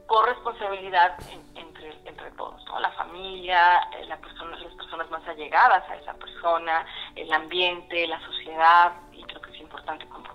corresponsabilidad 0.06 1.18
entre, 1.56 1.98
entre 2.06 2.32
todos, 2.32 2.64
¿no? 2.66 2.80
La 2.80 2.92
familia, 2.92 3.80
eh, 3.98 4.06
la 4.06 4.18
persona, 4.18 4.58
las 4.58 4.74
personas 4.76 5.10
más 5.10 5.28
allegadas 5.28 5.90
a 5.90 5.96
esa 5.96 6.14
persona, 6.14 6.86
el 7.16 7.32
ambiente, 7.32 8.06
la 8.08 8.20
sociedad, 8.26 8.94
y 9.14 9.24
creo 9.24 9.42
que 9.42 9.52
es 9.52 9.62
importante 9.62 10.06
ello. 10.06 10.33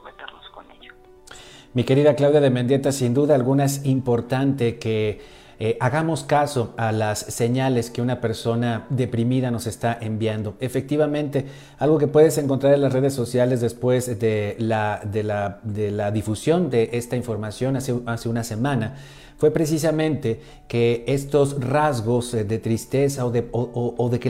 Mi 1.78 1.85
querida 1.85 2.16
Claudia 2.16 2.40
de 2.40 2.50
Mendieta, 2.50 2.90
sin 2.90 3.14
duda 3.14 3.37
alguna 3.37 3.64
es 3.64 3.87
importante 3.87 4.80
que 4.80 5.20
eh, 5.61 5.76
hagamos 5.78 6.25
caso 6.25 6.75
a 6.76 6.90
las 6.90 7.20
señales 7.20 7.90
que 7.90 8.02
una 8.02 8.20
persona 8.20 8.88
deprimida 8.90 9.52
nos 9.52 9.68
está 9.68 9.97
enviando. 10.00 10.56
Efectivamente, 10.58 11.47
algo 11.78 11.99
que 11.99 12.08
puedes 12.08 12.37
encontrar 12.38 12.75
en 12.75 12.80
las 12.80 12.92
redes 12.92 13.14
sociales 13.14 13.61
después 13.61 14.18
de 14.18 14.56
la, 14.58 16.11
difusión 16.12 16.68
de 16.68 16.90
esta 16.94 17.14
información 17.14 17.76
hace 17.76 18.28
una 18.28 18.42
semana 18.42 18.97
fue 19.38 19.52
precisamente 19.52 20.40
que 20.66 21.04
estos 21.07 21.61
rasgos 21.61 22.35
eh, 22.35 22.45
de 22.45 22.59
tristeza 22.59 23.25
o 23.25 23.30
de, 23.30 24.21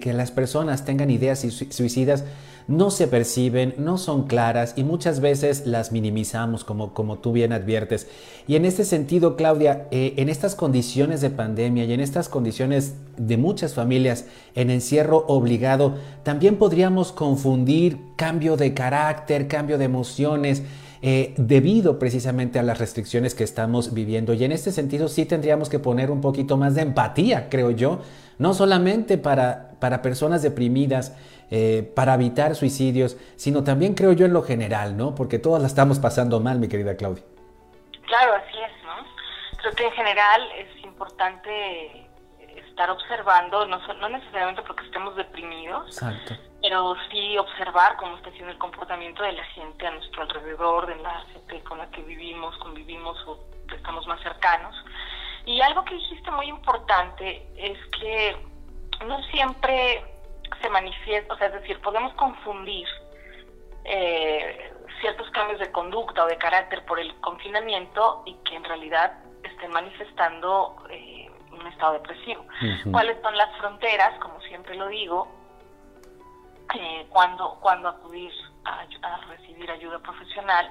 que, 0.00 0.12
las 0.12 0.30
personas 0.30 0.84
tengan 0.84 1.10
ideas 1.10 1.46
suicidas 1.70 2.24
no 2.68 2.90
se 2.90 3.08
perciben, 3.08 3.74
no 3.76 3.98
son 3.98 4.26
claras 4.26 4.74
y 4.76 4.84
muchas 4.84 5.20
veces 5.20 5.66
las 5.66 5.92
minimizamos 5.92 6.64
como, 6.64 6.94
como 6.94 7.18
tú 7.18 7.32
bien 7.32 7.52
adviertes. 7.52 8.08
Y 8.46 8.56
en 8.56 8.64
este 8.64 8.84
sentido, 8.84 9.36
Claudia, 9.36 9.88
eh, 9.90 10.14
en 10.16 10.28
estas 10.28 10.54
condiciones 10.54 11.20
de 11.20 11.30
pandemia 11.30 11.84
y 11.84 11.92
en 11.92 12.00
estas 12.00 12.28
condiciones 12.28 12.94
de 13.16 13.36
muchas 13.36 13.74
familias 13.74 14.26
en 14.54 14.70
encierro 14.70 15.24
obligado, 15.26 15.96
también 16.22 16.56
podríamos 16.56 17.12
confundir 17.12 17.98
cambio 18.16 18.56
de 18.56 18.74
carácter, 18.74 19.48
cambio 19.48 19.76
de 19.76 19.84
emociones. 19.84 20.62
Eh, 21.04 21.34
debido 21.36 21.98
precisamente 21.98 22.60
a 22.60 22.62
las 22.62 22.78
restricciones 22.78 23.34
que 23.34 23.42
estamos 23.42 23.92
viviendo. 23.92 24.34
Y 24.34 24.44
en 24.44 24.52
este 24.52 24.70
sentido 24.70 25.08
sí 25.08 25.26
tendríamos 25.26 25.68
que 25.68 25.80
poner 25.80 26.12
un 26.12 26.20
poquito 26.20 26.56
más 26.56 26.76
de 26.76 26.82
empatía, 26.82 27.48
creo 27.48 27.72
yo, 27.72 28.00
no 28.38 28.54
solamente 28.54 29.18
para, 29.18 29.72
para 29.80 30.00
personas 30.00 30.42
deprimidas, 30.42 31.16
eh, 31.50 31.92
para 31.96 32.14
evitar 32.14 32.54
suicidios, 32.54 33.16
sino 33.34 33.64
también 33.64 33.94
creo 33.94 34.12
yo 34.12 34.26
en 34.26 34.32
lo 34.32 34.42
general, 34.42 34.96
¿no? 34.96 35.16
Porque 35.16 35.40
todas 35.40 35.60
la 35.60 35.66
estamos 35.66 35.98
pasando 35.98 36.38
mal, 36.38 36.60
mi 36.60 36.68
querida 36.68 36.96
Claudia. 36.96 37.24
Claro, 38.06 38.34
así 38.34 38.56
es, 38.58 38.84
¿no? 38.84 39.58
Creo 39.58 39.72
que 39.72 39.84
en 39.84 39.92
general 39.92 40.40
es 40.56 40.84
importante 40.84 42.06
estar 42.68 42.88
observando, 42.90 43.66
no, 43.66 43.78
no 43.94 44.08
necesariamente 44.08 44.62
porque 44.62 44.84
estemos 44.84 45.16
deprimidos, 45.16 46.00
pero 46.62 46.94
sí 47.10 47.36
observar 47.36 47.96
cómo 47.96 48.16
está 48.16 48.30
siendo 48.30 48.52
el 48.52 48.58
comportamiento 48.58 49.24
de 49.24 49.32
la 49.32 49.44
gente 49.46 49.84
a 49.84 49.90
nuestro 49.90 50.22
alrededor, 50.22 50.86
de 50.86 50.96
la 51.02 51.20
gente 51.32 51.60
con 51.64 51.78
la 51.78 51.90
que 51.90 52.02
vivimos, 52.02 52.56
convivimos 52.58 53.18
o 53.26 53.38
estamos 53.74 54.06
más 54.06 54.20
cercanos. 54.22 54.74
Y 55.44 55.60
algo 55.60 55.84
que 55.84 55.96
dijiste 55.96 56.30
muy 56.30 56.46
importante 56.46 57.44
es 57.56 57.76
que 57.98 58.36
no 59.04 59.20
siempre 59.24 60.04
se 60.60 60.70
manifiesta, 60.70 61.34
o 61.34 61.36
sea, 61.36 61.48
es 61.48 61.54
decir, 61.54 61.80
podemos 61.80 62.14
confundir 62.14 62.86
eh, 63.84 64.72
ciertos 65.00 65.28
cambios 65.30 65.58
de 65.58 65.72
conducta 65.72 66.22
o 66.24 66.28
de 66.28 66.36
carácter 66.36 66.84
por 66.84 67.00
el 67.00 67.12
confinamiento 67.20 68.22
y 68.24 68.34
que 68.44 68.54
en 68.54 68.62
realidad 68.62 69.18
estén 69.42 69.72
manifestando 69.72 70.76
eh, 70.90 71.28
un 71.50 71.66
estado 71.66 71.94
depresivo. 71.94 72.46
¿Cuáles 72.92 73.20
son 73.20 73.36
las 73.36 73.56
fronteras? 73.58 74.16
Como 74.20 74.40
siempre 74.42 74.76
lo 74.76 74.86
digo, 74.86 75.41
eh, 76.74 77.06
cuando, 77.10 77.58
cuando 77.60 77.88
acudir 77.88 78.32
a, 78.64 78.86
recibir 79.28 79.70
ayuda 79.70 79.98
profesional, 79.98 80.70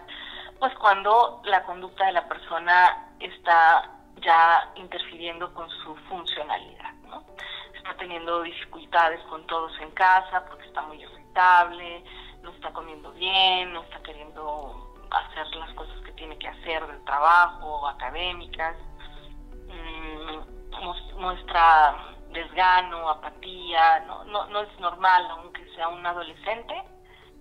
pues 0.60 0.74
cuando 0.75 1.41
la 1.46 1.63
conducta 1.63 2.05
de 2.05 2.13
la 2.13 2.27
persona 2.27 3.10
está 3.20 3.89
ya 4.17 4.72
interfiriendo 4.75 5.53
con 5.53 5.70
su 5.70 5.96
funcionalidad, 6.10 6.93
¿no? 7.08 7.24
Está 7.75 7.96
teniendo 7.98 8.43
dificultades 8.43 9.20
con 9.29 9.46
todos 9.48 9.72
en 9.79 9.91
casa 9.91 10.46
porque 10.48 10.65
está 10.67 10.81
muy 10.84 11.01
irritable, 11.01 12.03
no 12.41 12.51
está 12.51 12.72
comiendo 12.72 13.12
bien, 13.13 13.74
no 13.74 13.81
está 13.84 14.01
queriendo 14.03 14.96
hacer 15.12 15.48
las 15.55 15.74
cosas 15.74 16.00
que 16.01 16.12
tiene 16.13 16.38
que 16.38 16.48
hacer 16.48 16.86
del 16.88 17.03
trabajo, 17.03 17.88
académicas, 17.88 18.75
mm, 19.67 21.20
muestra 21.20 21.96
desgano, 22.31 23.09
apatía, 23.09 24.01
no, 24.07 24.23
no, 24.25 24.45
no 24.47 24.61
es 24.61 24.79
normal, 24.79 25.27
aunque 25.31 25.65
sea 25.75 25.88
un 25.88 26.05
adolescente 26.05 26.73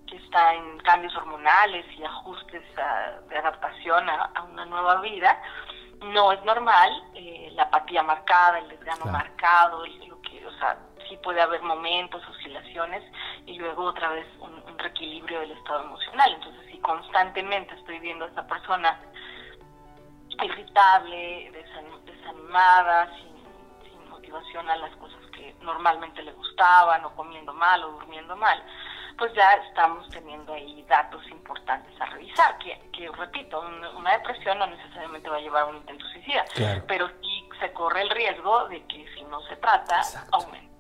que 0.06 0.16
está 0.16 0.54
en 0.54 0.78
cambios 0.78 1.14
hormonales 1.16 1.87
y 1.97 2.04
ajustes 2.04 2.62
de 3.28 3.38
adaptación 3.38 4.09
a, 4.09 4.42
una 4.50 4.64
nueva 4.66 5.00
vida, 5.00 5.40
no 6.00 6.32
es 6.32 6.42
normal 6.44 6.90
eh, 7.14 7.50
la 7.52 7.64
apatía 7.64 8.02
marcada, 8.02 8.59
el 8.59 8.68
desgano 8.68 9.06
marcado, 9.06 9.85
lo 9.87 10.20
que, 10.23 10.44
o 10.47 10.52
sea, 10.59 10.78
sí 11.09 11.16
puede 11.23 11.40
haber 11.40 11.62
momentos, 11.62 12.26
oscilaciones 12.28 13.04
y 13.47 13.59
luego 13.59 13.85
otra 13.85 14.11
vez 14.11 14.26
un, 14.40 14.54
un 14.54 14.78
reequilibrio 14.78 15.40
del 15.40 15.52
estado 15.52 15.85
emocional. 15.85 16.32
Entonces, 16.35 16.66
si 16.70 16.78
constantemente 16.78 17.75
estoy 17.75 18.00
viendo 18.00 18.25
a 18.25 18.28
esta 18.28 18.47
persona 18.47 18.99
irritable, 20.42 21.50
desanimada, 22.06 23.14
sin, 23.16 23.30
motivación 24.31 24.69
a 24.69 24.77
las 24.77 24.95
cosas 24.97 25.19
que 25.35 25.55
normalmente 25.63 26.23
le 26.23 26.33
gustaban, 26.33 27.05
o 27.05 27.15
comiendo 27.15 27.53
mal 27.53 27.83
o 27.85 27.93
durmiendo 27.93 28.37
mal, 28.37 28.63
pues 29.19 29.33
ya 29.35 29.53
estamos 29.69 30.09
teniendo 30.11 30.53
ahí 30.53 30.85
datos 30.89 31.23
importantes 31.31 31.93
a 32.01 32.07
revisar, 32.07 32.59
que, 32.59 32.81
que 32.93 33.09
repito, 33.09 33.61
una, 33.97 34.13
depresión 34.13 34.59
no 34.59 34.67
necesariamente 34.67 35.29
va 35.29 35.37
a 35.37 35.41
llevar 35.41 35.63
a 35.65 35.67
un 35.67 35.77
intento 35.77 36.05
suicida, 36.07 36.45
pero 36.87 37.09
sí 37.21 37.49
se 37.59 37.73
corre 37.73 38.03
el 38.03 38.11
riesgo 38.11 38.69
de 38.69 38.85
que 38.87 39.07
si 39.15 39.23
no 39.25 39.41
se 39.43 39.57
trata, 39.57 40.01
aumente. 40.33 40.71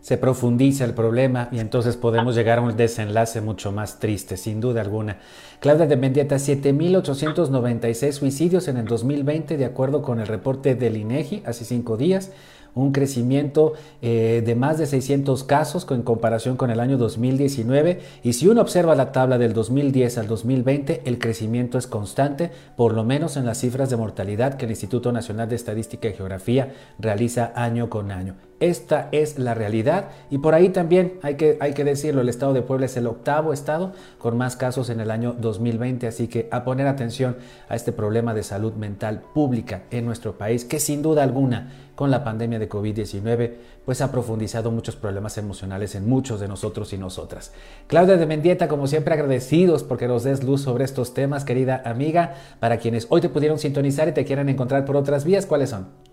Se 0.00 0.18
profundiza 0.18 0.84
el 0.84 0.94
problema 0.94 1.48
y 1.52 1.60
entonces 1.60 1.96
podemos 1.96 2.34
llegar 2.34 2.58
a 2.58 2.62
un 2.62 2.76
desenlace 2.76 3.40
mucho 3.40 3.70
más 3.70 4.00
triste, 4.00 4.36
sin 4.36 4.60
duda 4.60 4.80
alguna. 4.80 5.18
Claudia 5.60 5.86
de 5.86 5.96
Mendieta, 5.96 6.36
7.896 6.36 8.10
suicidios 8.10 8.66
en 8.66 8.78
el 8.78 8.86
2020, 8.86 9.56
de 9.56 9.64
acuerdo 9.64 10.02
con 10.02 10.18
el 10.18 10.26
reporte 10.26 10.74
del 10.74 10.96
INEGI, 10.96 11.44
hace 11.46 11.64
cinco 11.64 11.96
días 11.96 12.32
un 12.74 12.92
crecimiento 12.92 13.74
eh, 14.00 14.42
de 14.44 14.54
más 14.54 14.78
de 14.78 14.86
600 14.86 15.44
casos 15.44 15.86
en 15.90 16.02
comparación 16.02 16.56
con 16.56 16.70
el 16.70 16.80
año 16.80 16.96
2019 16.98 18.00
y 18.22 18.32
si 18.32 18.48
uno 18.48 18.60
observa 18.60 18.94
la 18.94 19.12
tabla 19.12 19.38
del 19.38 19.52
2010 19.52 20.18
al 20.18 20.26
2020 20.26 21.02
el 21.04 21.18
crecimiento 21.18 21.78
es 21.78 21.86
constante 21.86 22.50
por 22.76 22.94
lo 22.94 23.04
menos 23.04 23.36
en 23.36 23.46
las 23.46 23.58
cifras 23.58 23.90
de 23.90 23.96
mortalidad 23.96 24.54
que 24.54 24.64
el 24.64 24.70
Instituto 24.70 25.12
Nacional 25.12 25.48
de 25.48 25.56
Estadística 25.56 26.08
y 26.08 26.14
Geografía 26.14 26.72
realiza 26.98 27.52
año 27.54 27.90
con 27.90 28.10
año. 28.10 28.34
Esta 28.62 29.08
es 29.10 29.40
la 29.40 29.54
realidad 29.54 30.10
y 30.30 30.38
por 30.38 30.54
ahí 30.54 30.68
también 30.68 31.18
hay 31.22 31.34
que, 31.34 31.56
hay 31.58 31.74
que 31.74 31.82
decirlo, 31.82 32.20
el 32.20 32.28
estado 32.28 32.52
de 32.52 32.62
Puebla 32.62 32.86
es 32.86 32.96
el 32.96 33.08
octavo 33.08 33.52
estado 33.52 33.92
con 34.18 34.38
más 34.38 34.54
casos 34.54 34.88
en 34.88 35.00
el 35.00 35.10
año 35.10 35.34
2020, 35.36 36.06
así 36.06 36.28
que 36.28 36.46
a 36.52 36.62
poner 36.62 36.86
atención 36.86 37.36
a 37.68 37.74
este 37.74 37.90
problema 37.90 38.34
de 38.34 38.44
salud 38.44 38.74
mental 38.74 39.20
pública 39.34 39.82
en 39.90 40.06
nuestro 40.06 40.38
país 40.38 40.64
que 40.64 40.78
sin 40.78 41.02
duda 41.02 41.24
alguna 41.24 41.72
con 41.96 42.12
la 42.12 42.22
pandemia 42.22 42.60
de 42.60 42.68
COVID-19, 42.68 43.54
pues 43.84 44.00
ha 44.00 44.12
profundizado 44.12 44.70
muchos 44.70 44.94
problemas 44.94 45.38
emocionales 45.38 45.96
en 45.96 46.08
muchos 46.08 46.38
de 46.38 46.46
nosotros 46.46 46.92
y 46.92 46.98
nosotras. 46.98 47.50
Claudia 47.88 48.16
de 48.16 48.26
Mendieta, 48.26 48.68
como 48.68 48.86
siempre, 48.86 49.14
agradecidos 49.14 49.82
porque 49.82 50.06
nos 50.06 50.22
des 50.22 50.44
luz 50.44 50.60
sobre 50.62 50.84
estos 50.84 51.14
temas, 51.14 51.44
querida 51.44 51.82
amiga. 51.84 52.34
Para 52.60 52.76
quienes 52.76 53.08
hoy 53.10 53.22
te 53.22 53.28
pudieron 53.28 53.58
sintonizar 53.58 54.06
y 54.06 54.12
te 54.12 54.24
quieran 54.24 54.48
encontrar 54.48 54.84
por 54.84 54.96
otras 54.96 55.24
vías, 55.24 55.46
¿cuáles 55.46 55.70
son? 55.70 56.11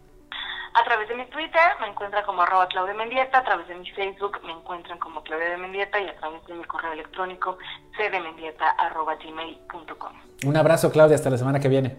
A 0.80 0.84
través 0.86 1.10
de 1.10 1.16
mi 1.16 1.26
Twitter 1.26 1.60
me 1.82 1.88
encuentran 1.88 2.24
como 2.24 2.42
arroba 2.42 2.70
Claudia 2.70 2.94
Mendieta, 2.94 3.40
a 3.40 3.44
través 3.44 3.68
de 3.68 3.76
mi 3.76 3.92
Facebook 3.92 4.40
me 4.46 4.54
encuentran 4.54 4.98
como 4.98 5.22
Claudia 5.24 5.50
de 5.50 5.58
Mendieta 5.58 6.00
y 6.00 6.08
a 6.08 6.16
través 6.16 6.42
de 6.46 6.54
mi 6.54 6.64
correo 6.64 6.94
electrónico 6.94 7.58
cdmendieta.gmail.com. 7.98 10.14
Un 10.46 10.56
abrazo 10.56 10.90
Claudia, 10.90 11.16
hasta 11.16 11.30
la 11.30 11.38
semana 11.38 11.60
que 11.60 11.68
viene. 11.68 11.98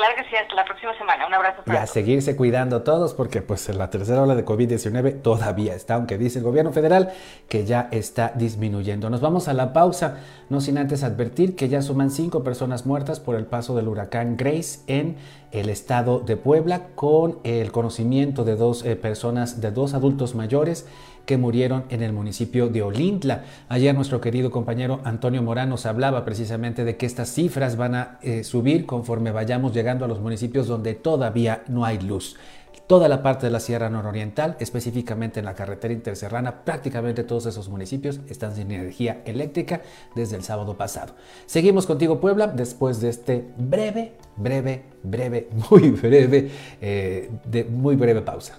Claro 0.00 0.14
que 0.16 0.30
sí, 0.30 0.34
hasta 0.34 0.54
la 0.54 0.64
próxima 0.64 0.96
semana. 0.96 1.26
Un 1.26 1.34
abrazo. 1.34 1.62
Para 1.62 1.80
y 1.80 1.82
a 1.82 1.86
seguirse 1.86 2.34
cuidando 2.34 2.80
todos 2.80 3.12
porque 3.12 3.42
pues 3.42 3.68
la 3.68 3.90
tercera 3.90 4.22
ola 4.22 4.34
de 4.34 4.46
COVID-19 4.46 5.20
todavía 5.20 5.74
está, 5.74 5.96
aunque 5.96 6.16
dice 6.16 6.38
el 6.38 6.44
gobierno 6.46 6.72
federal 6.72 7.12
que 7.50 7.66
ya 7.66 7.86
está 7.90 8.32
disminuyendo. 8.34 9.10
Nos 9.10 9.20
vamos 9.20 9.46
a 9.48 9.52
la 9.52 9.74
pausa, 9.74 10.20
no 10.48 10.62
sin 10.62 10.78
antes 10.78 11.04
advertir 11.04 11.54
que 11.54 11.68
ya 11.68 11.82
suman 11.82 12.10
cinco 12.10 12.42
personas 12.42 12.86
muertas 12.86 13.20
por 13.20 13.36
el 13.36 13.44
paso 13.44 13.76
del 13.76 13.88
huracán 13.88 14.38
Grace 14.38 14.80
en 14.86 15.18
el 15.52 15.68
estado 15.68 16.20
de 16.20 16.38
Puebla 16.38 16.86
con 16.94 17.38
el 17.44 17.70
conocimiento 17.70 18.44
de 18.44 18.56
dos 18.56 18.86
eh, 18.86 18.96
personas, 18.96 19.60
de 19.60 19.70
dos 19.70 19.92
adultos 19.92 20.34
mayores 20.34 20.86
que 21.30 21.36
murieron 21.36 21.84
en 21.90 22.02
el 22.02 22.12
municipio 22.12 22.66
de 22.66 22.82
Olintla. 22.82 23.44
Ayer 23.68 23.94
nuestro 23.94 24.20
querido 24.20 24.50
compañero 24.50 24.98
Antonio 25.04 25.44
Morán 25.44 25.68
nos 25.68 25.86
hablaba 25.86 26.24
precisamente 26.24 26.82
de 26.82 26.96
que 26.96 27.06
estas 27.06 27.28
cifras 27.28 27.76
van 27.76 27.94
a 27.94 28.18
eh, 28.20 28.42
subir 28.42 28.84
conforme 28.84 29.30
vayamos 29.30 29.72
llegando 29.72 30.04
a 30.04 30.08
los 30.08 30.18
municipios 30.18 30.66
donde 30.66 30.94
todavía 30.94 31.62
no 31.68 31.84
hay 31.84 32.00
luz. 32.00 32.34
Toda 32.88 33.06
la 33.06 33.22
parte 33.22 33.46
de 33.46 33.52
la 33.52 33.60
Sierra 33.60 33.88
Nororiental, 33.88 34.56
específicamente 34.58 35.38
en 35.38 35.46
la 35.46 35.54
carretera 35.54 35.94
interserrana, 35.94 36.64
prácticamente 36.64 37.22
todos 37.22 37.46
esos 37.46 37.68
municipios 37.68 38.18
están 38.28 38.56
sin 38.56 38.72
energía 38.72 39.22
eléctrica 39.24 39.82
desde 40.16 40.34
el 40.34 40.42
sábado 40.42 40.76
pasado. 40.76 41.14
Seguimos 41.46 41.86
contigo 41.86 42.20
Puebla 42.20 42.48
después 42.48 43.00
de 43.00 43.10
este 43.10 43.44
breve, 43.56 44.14
breve, 44.36 44.82
breve, 45.04 45.48
muy 45.70 45.90
breve, 45.90 46.50
eh, 46.80 47.30
de 47.44 47.62
muy 47.66 47.94
breve 47.94 48.20
pausa. 48.22 48.58